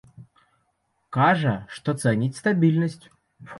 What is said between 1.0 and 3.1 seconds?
Кажа, што цэніць стабільнасць.